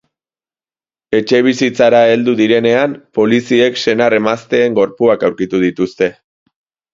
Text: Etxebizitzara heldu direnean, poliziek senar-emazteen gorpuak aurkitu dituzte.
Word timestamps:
Etxebizitzara 1.17 1.99
heldu 2.13 2.33
direnean, 2.39 2.95
poliziek 3.19 3.77
senar-emazteen 3.83 4.79
gorpuak 4.81 5.27
aurkitu 5.31 5.61
dituzte. 5.67 6.11